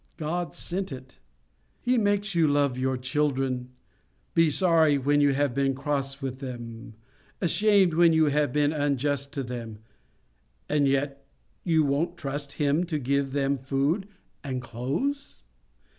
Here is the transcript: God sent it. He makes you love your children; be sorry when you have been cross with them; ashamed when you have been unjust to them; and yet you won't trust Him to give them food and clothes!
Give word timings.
God 0.17 0.55
sent 0.55 0.91
it. 0.91 1.19
He 1.79 1.95
makes 1.95 2.33
you 2.33 2.47
love 2.47 2.75
your 2.75 2.97
children; 2.97 3.69
be 4.33 4.49
sorry 4.49 4.97
when 4.97 5.21
you 5.21 5.33
have 5.33 5.53
been 5.53 5.75
cross 5.75 6.23
with 6.23 6.39
them; 6.39 6.95
ashamed 7.39 7.93
when 7.93 8.11
you 8.11 8.25
have 8.25 8.51
been 8.51 8.73
unjust 8.73 9.31
to 9.33 9.43
them; 9.43 9.77
and 10.67 10.87
yet 10.87 11.27
you 11.63 11.83
won't 11.83 12.17
trust 12.17 12.53
Him 12.53 12.83
to 12.85 12.97
give 12.97 13.31
them 13.31 13.59
food 13.59 14.07
and 14.43 14.59
clothes! 14.59 15.43